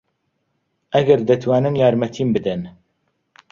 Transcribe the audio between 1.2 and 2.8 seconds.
دەتوانن یارمەتیم بدەن.